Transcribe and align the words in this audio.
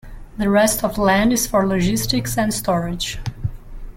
The 0.39 0.49
rest 0.49 0.83
of 0.83 0.97
land 0.97 1.31
is 1.31 1.45
for 1.45 1.67
logistics 1.67 2.35
and 2.35 2.51
storage. 2.51 3.19